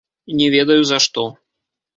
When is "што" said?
1.07-1.27